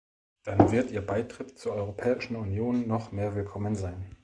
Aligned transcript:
Dann 0.41 0.71
wird 0.71 0.89
ihr 0.89 1.05
Beitritt 1.05 1.59
zur 1.59 1.73
Europäischen 1.73 2.35
Union 2.35 2.87
noch 2.87 3.11
mehr 3.11 3.35
willkommen 3.35 3.75
sein. 3.75 4.15